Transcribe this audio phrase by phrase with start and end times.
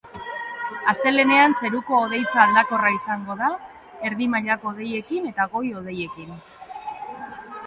[0.91, 3.51] Astelehenean zeruko hodeitza aldakorra izango da,
[4.11, 6.35] erdi mailako hodeiekin eta goi-hodeiekin.